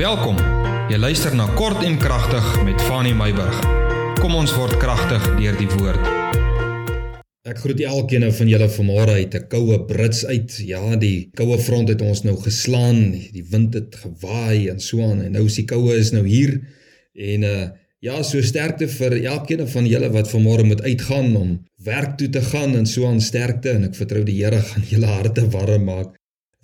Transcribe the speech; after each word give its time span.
Welkom. 0.00 0.38
Jy 0.88 0.96
luister 0.96 1.34
na 1.36 1.44
Kort 1.58 1.82
en 1.84 1.98
Kragtig 2.00 2.44
met 2.64 2.80
Fanny 2.88 3.10
Meyburg. 3.12 3.56
Kom 4.16 4.32
ons 4.32 4.54
word 4.56 4.78
kragtig 4.80 5.26
deur 5.36 5.58
die 5.58 5.66
woord. 5.74 6.06
Ek 7.44 7.60
groet 7.60 7.82
elkeen 7.84 8.24
van 8.32 8.48
julle 8.48 8.68
vanmôre 8.72 9.18
uit 9.18 9.36
'n 9.36 9.44
koue 9.52 9.76
Brits 9.90 10.22
uit. 10.24 10.56
Ja, 10.64 10.96
die 10.96 11.28
koue 11.36 11.58
front 11.58 11.92
het 11.92 12.00
ons 12.00 12.22
nou 12.24 12.36
geslaan. 12.40 13.12
Die 13.12 13.44
wind 13.50 13.76
het 13.76 13.98
gewaai 14.00 14.70
en 14.72 14.80
so 14.80 15.02
aan 15.04 15.20
en 15.20 15.36
nou 15.36 15.44
is 15.44 15.60
die 15.60 15.66
koue 15.66 15.92
is 15.92 16.12
nou 16.16 16.24
hier. 16.24 16.56
En 17.12 17.42
uh 17.42 17.68
ja, 18.00 18.22
so 18.22 18.40
sterkte 18.40 18.88
vir 18.88 19.20
elkeen 19.20 19.68
van 19.68 19.86
julle 19.86 20.08
wat 20.08 20.32
vanmôre 20.32 20.64
moet 20.64 20.80
uitgaan 20.80 21.36
om 21.36 21.60
werk 21.84 22.16
toe 22.16 22.30
te 22.30 22.40
gaan 22.40 22.74
en 22.74 22.86
so 22.86 23.06
aan 23.06 23.20
sterkte 23.20 23.70
en 23.76 23.84
ek 23.84 23.94
vertrou 23.94 24.24
die 24.24 24.40
Here 24.40 24.62
gaan 24.72 24.88
julle 24.88 25.06
harte 25.06 25.44
warm 25.50 25.84
maak 25.84 26.16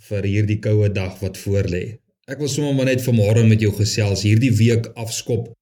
vir 0.08 0.22
hierdie 0.24 0.58
koue 0.58 0.88
dag 0.88 1.20
wat 1.20 1.36
voorlê. 1.36 1.98
Ek 2.26 2.40
wil 2.42 2.48
sommer 2.50 2.74
maar 2.74 2.88
net 2.88 3.04
vanmôre 3.06 3.44
met 3.46 3.60
jou 3.62 3.70
gesels 3.76 4.24
hierdie 4.26 4.50
week 4.58 4.88
afskop 4.98 5.52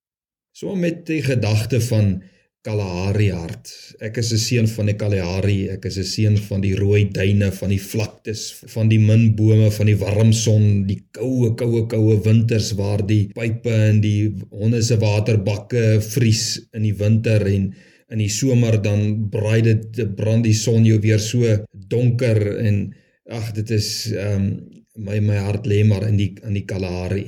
sommer 0.56 0.78
met 0.80 1.02
die 1.10 1.20
gedagte 1.20 1.80
van 1.90 2.23
Kalahari 2.64 3.27
hart. 3.37 3.68
Ek 4.00 4.16
is 4.23 4.32
'n 4.32 4.38
seun 4.40 4.68
van 4.73 4.87
die 4.88 4.95
Kalahari, 4.96 5.68
ek 5.68 5.84
is 5.84 5.98
'n 5.98 6.09
seun 6.09 6.37
van 6.38 6.62
die 6.62 6.74
rooi 6.74 7.10
duine, 7.12 7.50
van 7.52 7.68
die 7.68 7.80
vlaktes, 7.80 8.54
van 8.73 8.88
die 8.88 8.98
min 8.98 9.34
bome, 9.37 9.70
van 9.70 9.87
die 9.87 9.98
warm 10.00 10.32
son, 10.32 10.87
die 10.87 11.04
koue, 11.12 11.54
koue, 11.54 11.87
koue 11.87 12.16
winters 12.24 12.73
waar 12.73 13.06
die 13.06 13.28
pype 13.34 13.74
en 13.90 14.01
die 14.01 14.32
honde 14.51 14.82
se 14.82 14.96
waterbakke 14.96 16.01
vries 16.01 16.60
in 16.73 16.82
die 16.82 16.96
winter 16.96 17.45
en 17.46 17.74
in 18.09 18.18
die 18.18 18.30
somer 18.30 18.80
dan 18.80 19.28
braai 19.28 19.60
dit 19.62 20.16
brand 20.16 20.45
die 20.45 20.54
son 20.54 20.87
jou 20.87 20.98
weer 21.01 21.20
so 21.20 21.45
donker 21.73 22.59
en 22.59 22.95
ag 23.28 23.52
dit 23.52 23.70
is 23.70 24.12
ehm 24.12 24.40
um, 24.40 24.84
my 24.96 25.20
my 25.20 25.38
hart 25.42 25.66
lê 25.66 25.82
maar 25.84 26.06
in 26.08 26.16
die 26.16 26.32
in 26.42 26.54
die 26.54 26.66
Kalahari. 26.66 27.26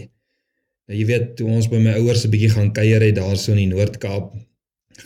Nou 0.87 0.99
jy 0.99 1.07
weet 1.09 1.35
toe 1.39 1.49
ons 1.51 1.67
by 1.71 1.81
my 1.83 1.97
ouers 1.99 2.25
'n 2.25 2.31
bietjie 2.31 2.55
gaan 2.55 2.73
kuier 2.73 3.03
het 3.03 3.17
daarso 3.19 3.53
in 3.53 3.63
die 3.65 3.73
Noord-Kaap, 3.75 4.35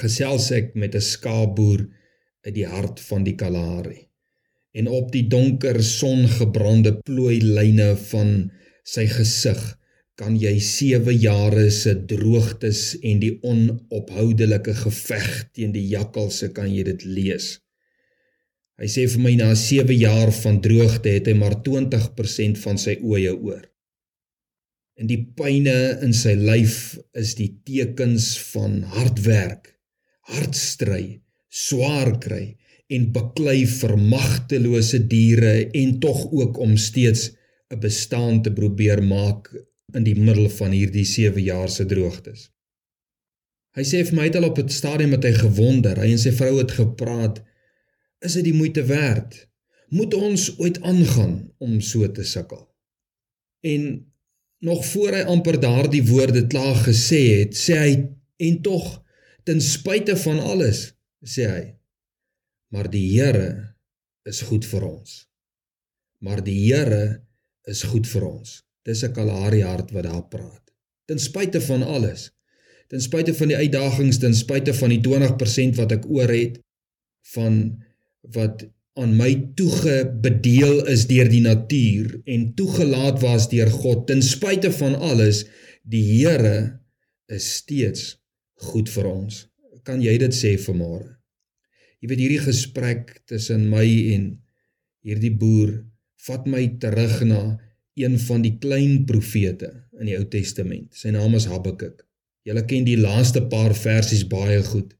gesels 0.02 0.50
ek 0.52 0.74
met 0.74 0.94
'n 0.94 1.00
skaapboer 1.00 1.88
uit 2.46 2.54
die 2.54 2.66
hart 2.66 3.00
van 3.00 3.24
die 3.24 3.36
Kalahari. 3.36 4.08
En 4.72 4.88
op 4.88 5.10
die 5.12 5.26
donker 5.28 5.82
songebrande 5.82 6.92
plooi 7.02 7.40
lyne 7.40 7.96
van 7.96 8.50
sy 8.84 9.06
gesig 9.06 9.60
kan 10.20 10.36
jy 10.36 10.58
7 10.60 11.16
jare 11.16 11.70
se 11.70 11.94
droogtes 12.12 12.98
en 13.02 13.20
die 13.20 13.38
onophoudelike 13.42 14.74
geveg 14.74 15.28
teen 15.56 15.72
die 15.72 15.86
jakkalse 15.88 16.52
kan 16.52 16.68
jy 16.68 16.84
dit 16.84 17.04
lees. 17.04 17.58
Hy 18.80 18.88
sê 18.88 19.02
vir 19.12 19.20
my 19.20 19.34
na 19.36 19.50
7 19.58 19.92
jaar 20.00 20.30
van 20.32 20.60
droogte 20.64 21.12
het 21.12 21.26
hy 21.28 21.34
maar 21.36 21.58
20% 21.66 22.60
van 22.62 22.78
sy 22.80 22.96
oeye 23.04 23.34
oor. 23.34 23.66
En 25.00 25.08
die 25.08 25.20
pyne 25.36 25.76
in 26.04 26.14
sy 26.16 26.32
lyf 26.36 26.96
is 27.16 27.34
die 27.36 27.50
tekens 27.64 28.32
van 28.52 28.80
hard 28.94 29.20
werk, 29.26 29.74
hard 30.32 30.56
stry, 30.56 31.20
swaar 31.48 32.14
kry 32.24 32.56
en 32.90 33.10
beklei 33.14 33.66
vir 33.68 33.94
magtelose 34.00 35.02
diere 35.10 35.54
en 35.76 35.98
tog 36.00 36.24
ook 36.32 36.58
om 36.64 36.76
steeds 36.76 37.30
'n 37.70 37.80
bestaan 37.80 38.42
te 38.42 38.50
probeer 38.50 39.02
maak 39.02 39.52
in 39.94 40.04
die 40.04 40.16
middel 40.16 40.48
van 40.48 40.72
hierdie 40.72 41.04
7 41.04 41.42
jaar 41.42 41.68
se 41.68 41.84
droogtes. 41.84 42.48
Hy 43.76 43.84
sê 43.84 44.02
vir 44.06 44.16
my 44.16 44.24
het 44.24 44.36
al 44.36 44.48
op 44.50 44.58
'n 44.58 44.68
stadium 44.68 45.10
met 45.10 45.24
hy 45.24 45.32
gewonder, 45.32 45.96
hy 46.00 46.10
en 46.10 46.18
sy 46.18 46.32
vrou 46.32 46.58
het 46.58 46.70
gepraat 46.70 47.42
Is 48.20 48.36
dit 48.36 48.50
die 48.50 48.56
moeite 48.56 48.84
werd? 48.84 49.36
Moet 49.88 50.14
ons 50.14 50.58
ooit 50.58 50.80
aangaan 50.86 51.52
om 51.58 51.80
so 51.80 52.06
te 52.12 52.24
sukkel? 52.24 52.62
En 53.60 54.12
nog 54.60 54.84
voor 54.86 55.16
hy 55.16 55.22
amper 55.32 55.60
daardie 55.60 56.04
woorde 56.06 56.46
klaar 56.46 56.76
gesê 56.84 57.20
het, 57.40 57.56
sê 57.56 57.78
hy 57.80 57.92
en 58.46 58.60
tog 58.64 58.86
ten 59.48 59.60
spyte 59.64 60.16
van 60.20 60.40
alles, 60.52 60.90
sê 61.24 61.48
hy, 61.48 61.64
maar 62.70 62.90
die 62.92 63.06
Here 63.16 63.74
is 64.28 64.42
goed 64.46 64.68
vir 64.68 64.84
ons. 64.86 65.24
Maar 66.20 66.44
die 66.44 66.58
Here 66.68 67.22
is 67.68 67.82
goed 67.88 68.08
vir 68.08 68.26
ons. 68.28 68.60
Dis 68.84 69.02
'n 69.04 69.12
Kalahari 69.12 69.62
hart 69.62 69.90
wat 69.92 70.04
daar 70.04 70.28
praat. 70.28 70.72
Ten 71.08 71.18
spyte 71.18 71.60
van 71.60 71.82
alles, 71.82 72.30
ten 72.88 73.00
spyte 73.00 73.34
van 73.34 73.48
die 73.48 73.56
uitdagings, 73.56 74.18
ten 74.18 74.34
spyte 74.34 74.74
van 74.74 74.88
die 74.88 75.00
20% 75.00 75.76
wat 75.76 75.92
ek 75.92 76.06
oor 76.06 76.28
het 76.28 76.60
van 77.34 77.82
wat 78.34 78.66
aan 79.00 79.14
my 79.16 79.30
toegebedeel 79.56 80.84
is 80.92 81.06
deur 81.08 81.28
die 81.30 81.42
natuur 81.44 82.18
en 82.28 82.50
toegelaat 82.58 83.20
was 83.22 83.48
deur 83.52 83.70
God 83.72 84.06
ten 84.10 84.22
spyte 84.22 84.72
van 84.76 84.96
alles 84.98 85.44
die 85.86 86.02
Here 86.04 86.80
is 87.30 87.46
steeds 87.60 88.18
goed 88.60 88.90
vir 88.92 89.08
ons. 89.08 89.46
Kan 89.86 90.02
jy 90.04 90.18
dit 90.20 90.34
sê 90.36 90.56
vanmôre? 90.60 91.16
Jy 92.00 92.10
weet 92.10 92.22
hierdie 92.24 92.44
gesprek 92.44 93.14
tussen 93.28 93.68
my 93.72 93.86
en 94.14 94.30
hierdie 95.04 95.32
boer 95.32 95.78
vat 96.26 96.46
my 96.48 96.66
terug 96.80 97.22
na 97.28 97.42
een 98.00 98.16
van 98.20 98.44
die 98.44 98.56
klein 98.60 99.04
profete 99.08 99.70
in 100.00 100.08
die 100.08 100.16
Ou 100.18 100.26
Testament. 100.32 100.88
Sy 100.96 101.12
naam 101.14 101.34
is 101.36 101.48
Habakuk. 101.50 102.04
Julle 102.48 102.64
ken 102.68 102.86
die 102.88 102.98
laaste 103.00 103.42
paar 103.52 103.74
versies 103.76 104.24
baie 104.28 104.60
goed. 104.64 104.94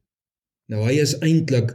Nou 0.69 0.85
hy 0.87 0.99
is 1.03 1.17
eintlik 1.25 1.73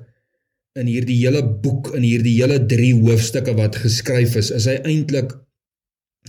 in 0.75 0.89
hierdie 0.91 1.17
hele 1.21 1.41
boek 1.63 1.93
in 1.95 2.03
hierdie 2.03 2.35
hele 2.35 2.59
3 2.71 2.91
hoofstukke 3.05 3.55
wat 3.55 3.79
geskryf 3.79 4.35
is, 4.41 4.51
is 4.51 4.67
hy 4.67 4.75
eintlik 4.83 5.31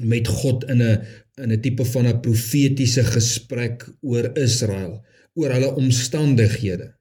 met 0.02 0.28
God 0.28 0.66
in 0.70 0.82
'n 0.82 1.06
in 1.42 1.52
'n 1.52 1.60
tipe 1.60 1.84
van 1.84 2.06
'n 2.06 2.20
profetiese 2.22 3.04
gesprek 3.04 3.84
oor 4.02 4.30
Israel, 4.38 5.02
oor 5.34 5.50
hulle 5.50 5.74
omstandighede. 5.74 6.94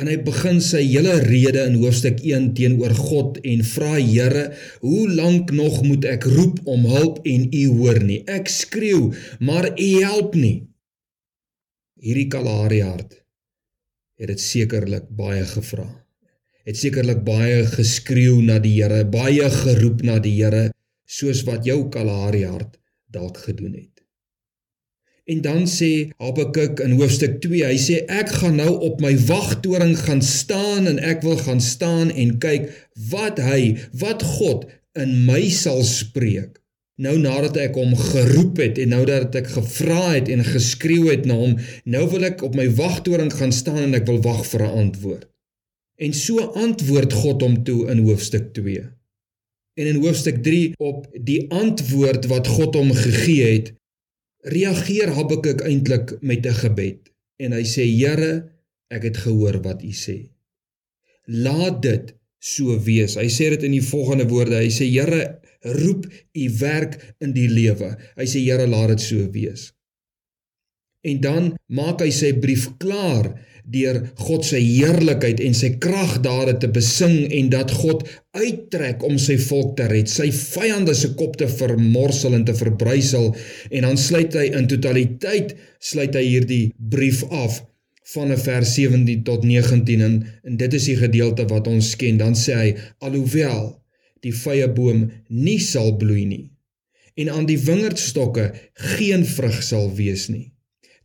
En 0.00 0.08
hy 0.08 0.16
begin 0.24 0.60
sy 0.60 0.80
hele 0.88 1.18
rede 1.20 1.66
in 1.68 1.76
hoofstuk 1.82 2.24
1 2.24 2.54
teenoor 2.54 2.94
God 2.96 3.38
en 3.44 3.64
vra 3.64 3.98
Here, 4.00 4.56
hoe 4.80 5.04
lank 5.10 5.52
nog 5.52 5.82
moet 5.84 6.04
ek 6.04 6.24
roep 6.24 6.60
om 6.64 6.86
hulp 6.88 7.20
en 7.28 7.48
U 7.52 7.66
hoor 7.76 8.00
nie? 8.00 8.22
Ek 8.26 8.48
skreeu, 8.48 9.12
maar 9.40 9.68
U 9.78 9.90
help 10.00 10.34
nie. 10.34 10.68
Hierdie 12.00 12.28
Kalahari 12.28 12.80
hart 12.80 13.20
het 14.16 14.28
dit 14.28 14.40
sekerlik 14.40 15.10
baie 15.10 15.44
gevra 15.44 16.02
het 16.68 16.78
sekerlik 16.78 17.24
baie 17.26 17.64
geskreeu 17.66 18.40
na 18.44 18.58
die 18.62 18.76
Here, 18.78 19.04
baie 19.04 19.48
geroep 19.50 20.02
na 20.06 20.18
die 20.22 20.36
Here, 20.38 20.70
soos 21.06 21.42
wat 21.48 21.66
jou 21.68 21.88
Kalahari 21.92 22.44
hart 22.46 22.78
dalk 23.12 23.42
gedoen 23.44 23.74
het. 23.74 23.92
En 25.30 25.40
dan 25.40 25.66
sê 25.70 26.10
Habakuk 26.18 26.80
in 26.82 26.96
hoofstuk 26.98 27.38
2, 27.44 27.62
hy 27.68 27.76
sê 27.78 28.00
ek 28.10 28.32
gaan 28.40 28.56
nou 28.58 28.72
op 28.88 29.02
my 29.04 29.12
wagtoring 29.28 29.94
gaan 30.00 30.22
staan 30.26 30.88
en 30.90 30.98
ek 30.98 31.22
wil 31.22 31.38
gaan 31.38 31.62
staan 31.62 32.10
en 32.10 32.38
kyk 32.42 32.72
wat 33.12 33.38
hy, 33.42 33.76
wat 34.02 34.24
God 34.38 34.66
in 34.98 35.22
my 35.28 35.44
sal 35.54 35.84
spreek. 35.86 36.58
Nou 37.02 37.14
nadat 37.22 37.56
ek 37.62 37.78
hom 37.78 37.94
geroep 37.96 38.58
het 38.60 38.78
en 38.82 38.92
nou 38.92 39.04
dat 39.08 39.34
ek 39.38 39.54
gevra 39.54 40.02
het 40.12 40.28
en 40.30 40.44
geskreeu 40.44 41.08
het 41.08 41.24
na 41.26 41.38
hom, 41.38 41.54
nou 41.88 42.04
wil 42.12 42.26
ek 42.28 42.42
op 42.46 42.58
my 42.58 42.66
wagtoring 42.76 43.32
gaan 43.32 43.54
staan 43.54 43.80
en 43.86 43.98
ek 43.98 44.10
wil 44.10 44.20
wag 44.26 44.42
vir 44.50 44.66
'n 44.66 44.74
antwoord. 44.86 45.31
En 46.02 46.14
so 46.16 46.48
antwoord 46.58 47.12
God 47.14 47.44
hom 47.44 47.60
toe 47.66 47.86
in 47.92 48.02
hoofstuk 48.06 48.50
2. 48.56 48.82
En 49.78 49.86
in 49.88 50.00
hoofstuk 50.02 50.42
3 50.44 50.72
op 50.82 51.06
die 51.28 51.44
antwoord 51.54 52.26
wat 52.32 52.50
God 52.50 52.74
hom 52.76 52.90
gegee 52.96 53.46
het, 53.46 53.70
reageer 54.52 55.12
Habakuk 55.14 55.62
eintlik 55.68 56.16
met 56.20 56.46
'n 56.46 56.58
gebed 56.64 57.12
en 57.38 57.54
hy 57.54 57.62
sê 57.66 57.86
Here, 57.86 58.32
ek 58.90 59.02
het 59.08 59.16
gehoor 59.24 59.62
wat 59.62 59.82
U 59.82 59.92
sê. 59.94 60.18
Laat 61.26 61.82
dit 61.82 62.14
so 62.38 62.74
wees. 62.84 63.14
Hy 63.16 63.28
sê 63.30 63.50
dit 63.54 63.62
in 63.62 63.76
die 63.78 63.86
volgende 63.86 64.26
woorde. 64.28 64.58
Hy 64.58 64.70
sê 64.70 64.88
Here, 64.90 65.38
roep 65.62 66.06
U 66.34 66.48
werk 66.58 66.98
in 67.22 67.32
die 67.32 67.48
lewe. 67.48 67.96
Hy 68.18 68.26
sê 68.26 68.42
Here, 68.42 68.66
laat 68.66 68.88
dit 68.96 69.00
so 69.00 69.30
wees. 69.30 69.70
En 71.02 71.18
dan 71.22 71.48
maak 71.66 72.02
hy 72.04 72.10
sy 72.14 72.30
brief 72.42 72.68
klaar 72.82 73.32
deur 73.72 73.98
God 74.18 74.44
se 74.46 74.58
heerlikheid 74.58 75.40
en 75.42 75.54
sy 75.54 75.72
kragdade 75.82 76.56
te 76.62 76.70
besing 76.70 77.28
en 77.30 77.50
dat 77.52 77.70
God 77.74 78.04
uittrek 78.34 79.02
om 79.06 79.18
sy 79.22 79.36
volk 79.38 79.76
te 79.78 79.86
red, 79.90 80.10
sy 80.10 80.30
vyande 80.34 80.94
se 80.98 81.12
kop 81.18 81.36
te 81.38 81.46
vermorsel 81.50 82.34
en 82.38 82.46
te 82.46 82.54
verbrysel 82.58 83.30
en 83.70 83.86
dan 83.86 84.00
sluit 84.00 84.34
hy 84.38 84.48
in 84.58 84.66
totaliteit 84.70 85.54
sluit 85.82 86.18
hy 86.18 86.24
hierdie 86.26 86.64
brief 86.76 87.22
af 87.30 87.60
van 88.14 88.34
vers 88.34 88.74
17 88.76 89.22
tot 89.26 89.46
19 89.46 90.02
en, 90.06 90.16
en 90.42 90.58
dit 90.58 90.74
is 90.74 90.88
die 90.90 90.98
gedeelte 90.98 91.46
wat 91.50 91.70
ons 91.70 91.94
ken. 91.96 92.18
Dan 92.18 92.34
sê 92.38 92.56
hy 92.58 92.72
alhoewel 93.06 93.70
die 94.26 94.34
vrye 94.34 94.66
boom 94.74 95.06
nie 95.30 95.60
sal 95.62 95.94
bloei 95.98 96.26
nie 96.26 96.46
en 97.20 97.28
aan 97.28 97.46
die 97.48 97.58
wingerdstokke 97.60 98.50
geen 98.96 99.24
vrug 99.28 99.58
sal 99.64 99.90
wees 99.98 100.28
nie 100.32 100.48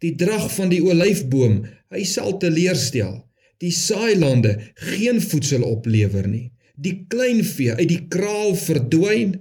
die 0.04 0.14
drag 0.20 0.50
van 0.54 0.72
die 0.74 0.84
olyfboom 0.84 1.64
hy 1.94 2.04
sal 2.08 2.38
teleurstel. 2.42 3.24
Die 3.58 3.74
saailande 3.74 4.54
geen 4.94 5.22
voedsel 5.24 5.64
oplewer 5.66 6.28
nie. 6.30 6.52
Die 6.78 7.08
kleinvee 7.10 7.74
uit 7.80 7.90
die 7.90 8.04
kraal 8.14 8.54
verdwyn 8.60 9.40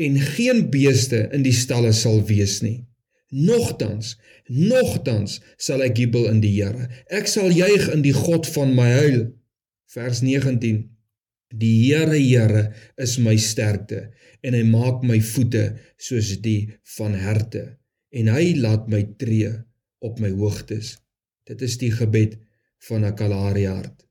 en 0.00 0.20
geen 0.36 0.68
beeste 0.72 1.26
in 1.36 1.44
die 1.44 1.56
stalle 1.56 1.92
sal 1.92 2.22
wees 2.28 2.62
nie. 2.64 2.86
Nogtans, 3.28 4.14
nogtans 4.48 5.40
sal 5.60 5.82
ek 5.84 5.98
jubel 6.00 6.30
in 6.30 6.40
die 6.40 6.54
Here. 6.54 6.88
Ek 7.12 7.28
sal 7.28 7.52
juig 7.52 7.90
in 7.92 8.00
die 8.06 8.14
God 8.16 8.48
van 8.54 8.72
my 8.76 8.88
heil. 8.88 9.18
Vers 9.92 10.22
19. 10.24 10.86
Die 11.52 11.74
Here, 11.82 12.16
Here 12.16 12.70
is 12.96 13.18
my 13.20 13.36
sterkte 13.36 14.06
en 14.40 14.56
hy 14.56 14.64
maak 14.64 15.04
my 15.04 15.18
voete 15.20 15.74
soos 16.00 16.38
die 16.44 16.70
van 16.96 17.16
herte 17.18 17.64
en 18.14 18.30
hy 18.32 18.54
laat 18.62 18.86
my 18.88 19.02
tree 19.20 19.50
op 20.04 20.20
my 20.20 20.30
hoogtes. 20.30 20.96
Dit 21.48 21.62
is 21.62 21.78
die 21.80 21.92
gebed 21.92 22.36
van 22.88 23.04
'n 23.04 23.14
Kalahari 23.14 23.66
hart. 23.66 24.06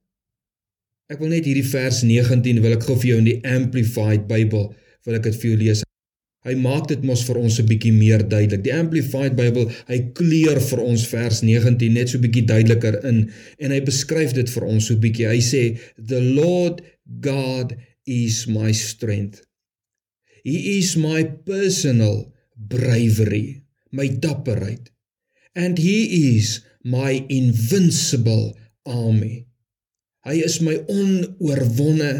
Ek 1.07 1.19
wil 1.19 1.29
net 1.29 1.45
hierdie 1.45 1.63
vers 1.63 2.01
19 2.03 2.61
wil 2.61 2.73
ek 2.75 2.83
gou 2.83 2.97
vir 2.99 3.09
jou 3.09 3.17
in 3.17 3.29
die 3.29 3.41
Amplified 3.47 4.27
Bybel 4.27 4.73
wil 5.05 5.15
ek 5.15 5.23
dit 5.23 5.35
vir 5.35 5.49
jou 5.49 5.57
lees. 5.57 5.83
Hy 6.47 6.53
maak 6.55 6.87
dit 6.87 7.03
mos 7.03 7.23
vir 7.27 7.39
ons 7.41 7.59
'n 7.59 7.67
bietjie 7.67 7.93
meer 7.93 8.23
duidelik. 8.23 8.63
Die 8.63 8.73
Amplified 8.73 9.35
Bible, 9.35 9.71
hy 9.87 9.99
kleur 10.13 10.59
vir 10.59 10.79
ons 10.83 11.07
vers 11.07 11.41
19 11.43 11.93
net 11.93 12.09
so 12.09 12.19
bietjie 12.19 12.45
duideliker 12.45 13.03
in 13.05 13.31
en 13.59 13.71
hy 13.71 13.79
beskryf 13.81 14.33
dit 14.33 14.49
vir 14.49 14.63
ons 14.63 14.87
so 14.87 14.95
bietjie. 14.95 15.27
Hy 15.27 15.39
sê 15.39 15.63
the 15.97 16.21
Lord 16.21 16.81
God 17.21 17.75
is 18.05 18.47
my 18.47 18.71
strength. 18.71 19.43
He 20.43 20.77
is 20.77 20.95
my 20.95 21.23
personal 21.23 22.33
bravery, 22.55 23.63
my 23.91 24.07
dapperheid. 24.07 24.91
And 25.57 25.81
he 25.81 26.37
is 26.37 26.61
my 26.85 27.25
invincible 27.33 28.53
army. 28.85 29.47
Hy 30.21 30.37
is 30.45 30.61
my 30.61 30.77
onoorwonne 30.85 32.11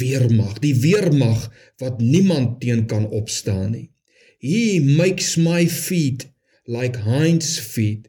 weermag, 0.00 0.58
die 0.64 0.74
weermag 0.82 1.46
wat 1.78 2.02
niemand 2.02 2.58
teen 2.62 2.86
kan 2.90 3.06
opstaan 3.14 3.76
nie. 3.76 3.88
He 4.42 4.80
makes 4.82 5.36
my 5.38 5.66
feet 5.70 6.26
like 6.66 6.98
hinds 7.06 7.58
feet 7.62 8.08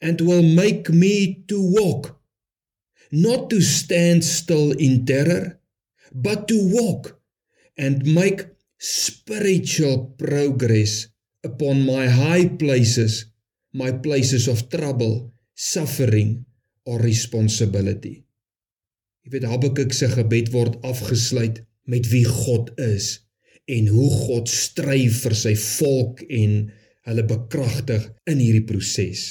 and 0.00 0.20
will 0.20 0.42
make 0.42 0.90
me 0.90 1.44
to 1.46 1.58
walk 1.78 2.18
not 3.10 3.48
to 3.50 3.60
stand 3.60 4.24
still 4.24 4.72
in 4.72 5.04
terror 5.06 5.60
but 6.12 6.48
to 6.48 6.58
walk 6.72 7.20
and 7.76 8.04
make 8.06 8.46
spiritual 8.78 10.14
progress 10.18 11.08
upon 11.44 11.84
my 11.86 12.06
high 12.06 12.46
places 12.46 13.26
my 13.78 13.92
places 14.04 14.48
of 14.50 14.66
trouble 14.72 15.28
suffering 15.54 16.42
or 16.84 16.98
responsibility 17.02 18.16
Jy 19.28 19.34
weet 19.34 19.44
Habakuk 19.44 19.92
se 19.92 20.06
gebed 20.08 20.46
word 20.54 20.78
afgesluit 20.88 21.58
met 21.92 22.06
wie 22.08 22.24
God 22.24 22.70
is 22.80 23.18
en 23.68 23.90
hoe 23.92 24.08
God 24.08 24.48
stry 24.48 25.02
vir 25.12 25.34
sy 25.36 25.52
volk 25.60 26.22
en 26.32 26.54
hulle 27.10 27.24
bekragtig 27.28 28.06
in 28.32 28.40
hierdie 28.40 28.64
proses. 28.70 29.26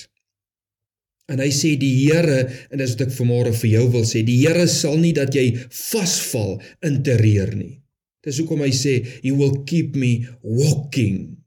En 1.33 1.41
hy 1.41 1.49
sê 1.49 1.73
die 1.81 1.95
Here 2.03 2.43
en 2.69 2.77
dis 2.77 2.93
wat 2.93 3.07
ek 3.07 3.15
vanmôre 3.15 3.55
vir 3.57 3.71
jou 3.71 3.87
wil 3.95 4.05
sê, 4.05 4.21
die 4.21 4.37
Here 4.43 4.67
sal 4.69 5.01
nie 5.01 5.15
dat 5.17 5.33
jy 5.33 5.47
vasval 5.65 6.59
in 6.85 7.01
terreur 7.07 7.55
nie. 7.57 7.79
Dis 8.21 8.37
hoekom 8.43 8.61
hy 8.67 8.73
sê 8.77 8.99
he 9.23 9.33
will 9.33 9.63
keep 9.65 9.97
me 9.97 10.27
walking. 10.45 11.39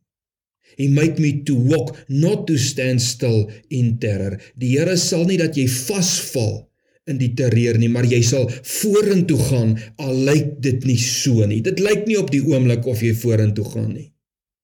He 0.81 0.89
make 0.89 1.21
me 1.21 1.43
to 1.45 1.55
walk 1.55 1.93
not 2.09 2.47
to 2.49 2.57
stand 2.57 3.03
still 3.05 3.51
in 3.69 3.99
terror. 4.01 4.39
Die 4.57 4.73
Here 4.79 4.97
sal 4.97 5.27
nie 5.29 5.37
dat 5.41 5.59
jy 5.61 5.67
vasval 5.69 6.63
in 7.11 7.19
die 7.21 7.33
terreur 7.37 7.77
nie, 7.81 7.91
maar 7.93 8.09
jy 8.09 8.23
sal 8.25 8.47
vorentoe 8.49 9.37
gaan 9.51 9.75
al 10.01 10.15
lyk 10.31 10.57
dit 10.65 10.87
nie 10.89 10.97
so 11.01 11.45
nie. 11.45 11.61
Dit 11.65 11.83
lyk 11.85 12.07
nie 12.09 12.17
op 12.21 12.33
die 12.33 12.41
oomblik 12.41 12.89
of 12.89 13.05
jy 13.05 13.13
vorentoe 13.19 13.67
gaan 13.75 13.93
nie. 13.93 14.09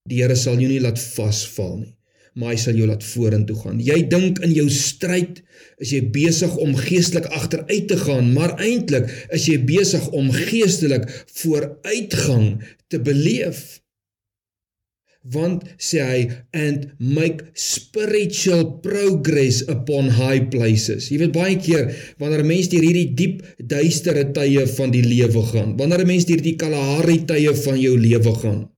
Die 0.09 0.23
Here 0.23 0.39
sal 0.39 0.57
jou 0.63 0.71
nie 0.71 0.81
laat 0.81 1.01
vasval 1.03 1.81
nie, 1.83 1.93
maar 2.39 2.55
hy 2.55 2.59
sal 2.65 2.79
jou 2.79 2.89
laat 2.89 3.05
vorentoe 3.05 3.57
gaan. 3.61 3.81
Jy 3.83 3.99
dink 4.09 4.41
in 4.47 4.55
jou 4.57 4.69
stryd 4.73 5.43
is 5.83 5.93
jy 5.93 6.05
besig 6.15 6.55
om 6.63 6.77
geestelik 6.79 7.27
agteruit 7.35 7.91
te 7.91 7.99
gaan, 8.07 8.31
maar 8.37 8.55
eintlik 8.57 9.11
is 9.35 9.51
jy 9.51 9.59
besig 9.69 10.07
om 10.17 10.31
geestelik 10.33 11.11
vooruitgang 11.43 12.55
te 12.89 13.03
beleef 13.03 13.83
want 15.33 15.65
sê 15.79 16.03
hy 16.03 16.21
and 16.55 16.93
make 16.99 17.43
spiritual 17.55 18.79
progress 18.85 19.63
upon 19.69 20.13
high 20.19 20.45
places. 20.53 21.11
Jy 21.11 21.19
weet 21.25 21.35
baie 21.35 21.57
keer 21.59 21.91
wanneer 22.21 22.45
'n 22.45 22.53
mens 22.53 22.69
deur 22.69 22.87
hierdie 22.87 23.15
diep 23.15 23.43
duistere 23.59 24.31
tye 24.33 24.67
van 24.77 24.91
die 24.91 25.03
lewe 25.03 25.43
gaan, 25.53 25.77
wanneer 25.77 26.05
'n 26.05 26.07
mens 26.07 26.25
deur 26.25 26.43
die 26.43 26.57
Kalahari 26.57 27.25
tye 27.25 27.55
van 27.55 27.81
jou 27.81 27.99
lewe 27.99 28.35
gaan, 28.43 28.69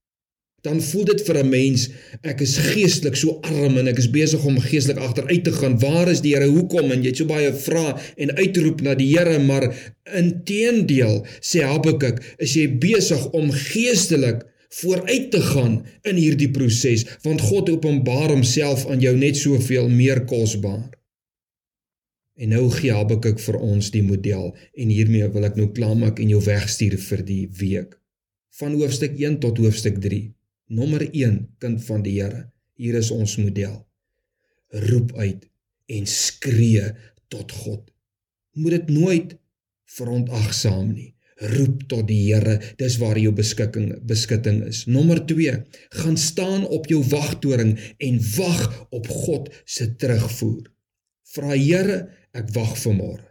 dan 0.61 0.81
voel 0.81 1.05
dit 1.05 1.21
vir 1.27 1.37
'n 1.43 1.49
mens 1.49 1.89
ek 2.23 2.41
is 2.41 2.57
geestelik 2.57 3.15
so 3.15 3.39
arm 3.43 3.77
en 3.77 3.87
ek 3.87 3.97
is 3.97 4.09
besig 4.11 4.45
om 4.45 4.59
geestelik 4.59 4.97
agteruit 4.97 5.43
te 5.43 5.51
gaan. 5.51 5.79
Waar 5.79 6.09
is 6.09 6.21
die 6.21 6.33
Here? 6.35 6.47
Hoekom? 6.47 6.91
En 6.91 7.01
jy 7.01 7.07
het 7.07 7.17
so 7.17 7.25
baie 7.25 7.53
vrae 7.53 7.95
en 8.17 8.35
uitroep 8.35 8.81
na 8.81 8.95
die 8.95 9.17
Here, 9.17 9.39
maar 9.39 9.73
inteendeel 10.15 11.25
sê 11.39 11.63
Habakuk, 11.63 12.19
is 12.37 12.53
jy 12.53 12.67
besig 12.67 13.31
om 13.31 13.51
geestelik 13.51 14.43
vooruit 14.69 15.31
te 15.31 15.41
gaan 15.41 15.79
in 16.05 16.19
hierdie 16.19 16.51
proses 16.53 17.05
want 17.25 17.41
God 17.41 17.69
openbaar 17.73 18.29
homself 18.29 18.85
aan 18.89 19.01
jou 19.01 19.15
net 19.17 19.37
soveel 19.37 19.89
meer 19.89 20.23
kosbaar. 20.29 20.91
En 22.39 22.53
nou 22.53 22.69
gee 22.71 22.93
Habakuk 22.93 23.41
vir 23.43 23.57
ons 23.59 23.89
die 23.91 24.03
model 24.05 24.53
en 24.53 24.93
hiermee 24.93 25.27
wil 25.33 25.47
ek 25.49 25.57
nou 25.59 25.67
klaarmaak 25.75 26.21
en 26.21 26.31
jou 26.31 26.39
wegstuur 26.45 26.95
vir 27.09 27.25
die 27.25 27.43
week. 27.59 27.97
Van 28.59 28.77
hoofstuk 28.77 29.17
1 29.17 29.39
tot 29.43 29.59
hoofstuk 29.59 29.99
3. 30.03 30.21
Nommer 30.77 31.03
1 31.09 31.41
kind 31.59 31.83
van 31.83 32.05
die 32.05 32.19
Here. 32.21 32.45
Hier 32.79 32.95
is 32.95 33.11
ons 33.11 33.35
model. 33.41 33.75
Roep 34.87 35.15
uit 35.17 35.49
en 35.89 36.05
skree 36.07 36.85
tot 37.33 37.51
God. 37.51 37.83
Moet 38.53 38.77
dit 38.77 38.91
nooit 39.01 39.35
verontagsaam 39.97 40.93
nie 40.93 41.15
roep 41.39 41.85
tot 41.87 42.07
die 42.09 42.19
Here. 42.27 42.59
Dis 42.79 42.97
waar 42.99 43.17
jou 43.19 43.31
beskikking 43.35 43.93
beskutting 44.07 44.63
is. 44.67 44.85
Nommer 44.85 45.21
2 45.25 45.55
gaan 46.01 46.17
staan 46.17 46.67
op 46.67 46.87
jou 46.91 47.01
wagtoring 47.11 47.77
en 47.97 48.19
wag 48.35 48.87
op 48.89 49.07
God 49.07 49.49
se 49.65 49.95
terugvoer. 49.95 50.67
Vra 51.33 51.55
Here 51.55 52.07
ek 52.35 52.51
wag 52.55 52.75
vir 52.77 52.95
môre. 52.95 53.25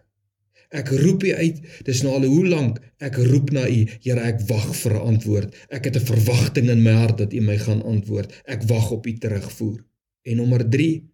Ek 0.69 0.91
roep 1.01 1.25
u 1.25 1.33
uit. 1.33 1.63
Dis 1.87 2.03
nou 2.05 2.13
al 2.19 2.27
hoe 2.29 2.45
lank 2.49 2.81
ek 3.01 3.17
roep 3.31 3.53
na 3.57 3.65
u. 3.69 3.85
Here 4.05 4.21
ek 4.21 4.43
wag 4.51 4.69
vir 4.77 4.93
'n 4.95 5.07
antwoord. 5.15 5.55
Ek 5.71 5.85
het 5.85 5.97
'n 5.97 6.09
verwagting 6.13 6.69
in 6.69 6.83
my 6.83 6.93
hart 6.93 7.19
dat 7.19 7.33
u 7.33 7.41
my 7.41 7.59
gaan 7.59 7.83
antwoord. 7.83 8.33
Ek 8.45 8.63
wag 8.63 8.91
op 8.91 9.07
u 9.07 9.19
terugvoer. 9.19 9.85
En 10.23 10.37
nommer 10.37 10.69
3 10.69 11.09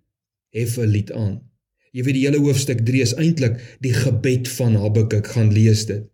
hef 0.51 0.79
'n 0.79 0.87
lied 0.87 1.13
aan. 1.13 1.43
Jy 1.93 2.03
weet 2.03 2.15
die 2.15 2.27
hele 2.27 2.39
hoofstuk 2.39 2.81
3 2.81 3.01
is 3.01 3.15
eintlik 3.15 3.79
die 3.81 3.93
gebed 3.93 4.49
van 4.49 4.75
Habakuk. 4.75 5.27
Gaan 5.27 5.53
lees 5.53 5.87
dit 5.87 6.14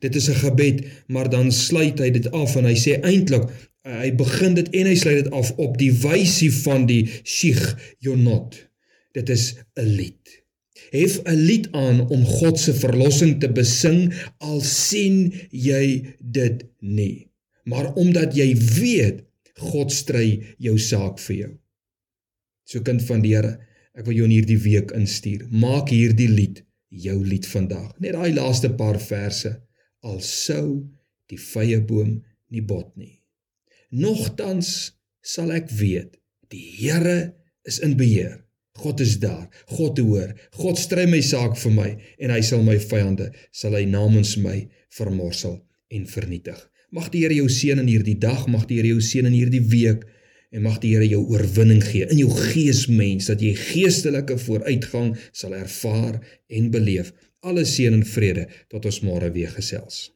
Dit 0.00 0.14
is 0.14 0.28
'n 0.28 0.40
gebed, 0.42 0.84
maar 1.06 1.30
dan 1.30 1.52
sluit 1.52 1.98
hy 1.98 2.10
dit 2.10 2.30
af 2.30 2.56
en 2.56 2.64
hy 2.64 2.74
sê 2.74 3.00
eintlik 3.00 3.44
uh, 3.84 4.00
hy 4.00 4.12
begin 4.16 4.54
dit 4.54 4.68
en 4.72 4.86
hy 4.86 4.94
sluit 4.98 5.24
dit 5.24 5.32
af 5.32 5.52
op 5.60 5.76
die 5.78 5.92
wysie 5.92 6.52
van 6.64 6.86
die 6.86 7.04
Shig 7.22 7.94
Jonot. 7.98 8.56
Dit 9.12 9.28
is 9.28 9.54
'n 9.76 9.88
lied. 9.98 10.42
Hef 10.90 11.20
'n 11.24 11.44
lied 11.46 11.68
aan 11.72 12.08
om 12.08 12.24
God 12.24 12.58
se 12.58 12.74
verlossing 12.74 13.40
te 13.40 13.48
besing 13.48 14.14
al 14.38 14.60
sien 14.60 15.32
jy 15.50 16.14
dit 16.20 16.64
nie. 16.80 17.28
Maar 17.64 17.94
omdat 17.94 18.34
jy 18.36 18.54
weet 18.56 19.24
God 19.54 19.92
stry 19.92 20.42
jou 20.58 20.78
saak 20.78 21.18
vir 21.18 21.36
jou. 21.36 21.52
So 22.64 22.80
kind 22.80 23.02
van 23.02 23.22
die 23.22 23.34
Here, 23.34 23.58
ek 23.94 24.06
wil 24.06 24.14
jou 24.14 24.24
in 24.24 24.34
hierdie 24.34 24.58
week 24.58 24.90
instuur. 24.96 25.46
Maak 25.50 25.90
hierdie 25.90 26.28
lied 26.28 26.64
jou 26.88 27.18
lied 27.24 27.46
vandag. 27.46 27.94
Net 27.98 28.12
daai 28.16 28.34
laaste 28.34 28.70
paar 28.78 28.98
verse 29.00 29.54
al 30.04 30.20
sou 30.24 30.84
die 31.32 31.40
vrye 31.40 31.80
boom 31.80 32.18
nie 32.52 32.62
bot 32.62 32.92
nie. 33.00 33.20
Nogtans 33.94 34.94
sal 35.24 35.52
ek 35.54 35.70
weet, 35.72 36.18
die 36.52 36.64
Here 36.78 37.34
is 37.64 37.80
in 37.82 37.96
beheer. 37.98 38.44
God 38.74 39.00
is 39.00 39.18
daar. 39.22 39.46
God 39.70 39.98
hoor. 40.02 40.34
God 40.58 40.78
stry 40.78 41.06
my 41.06 41.20
saak 41.22 41.54
vir 41.60 41.74
my 41.74 41.90
en 42.18 42.32
hy 42.34 42.40
sal 42.42 42.64
my 42.66 42.74
vyande 42.82 43.30
sal 43.54 43.76
hy 43.78 43.84
namens 43.86 44.34
my 44.42 44.64
vermorsel 44.98 45.60
en 45.94 46.08
vernietig. 46.10 46.58
Mag 46.94 47.10
die 47.14 47.24
Here 47.24 47.38
jou 47.38 47.48
seën 47.50 47.80
in 47.80 47.90
hierdie 47.90 48.18
dag, 48.18 48.46
mag 48.50 48.66
die 48.70 48.80
Here 48.80 48.92
jou 48.92 49.02
seën 49.02 49.26
in 49.30 49.34
hierdie 49.34 49.62
week 49.70 50.04
en 50.54 50.66
mag 50.66 50.80
die 50.82 50.92
Here 50.94 51.06
jou 51.06 51.22
oorwinning 51.32 51.82
gee 51.86 52.06
in 52.10 52.20
jou 52.20 52.30
gees 52.34 52.84
mens 52.90 53.30
dat 53.30 53.42
jy 53.42 53.54
geestelike 53.58 54.36
vooruitgang 54.42 55.14
sal 55.30 55.54
ervaar 55.58 56.18
en 56.50 56.70
beleef. 56.74 57.14
Alle 57.44 57.66
seën 57.68 57.92
en 57.92 58.04
vrede 58.08 58.46
tot 58.72 58.86
ons 58.88 59.02
môre 59.04 59.28
weer 59.34 59.52
gesels. 59.52 60.13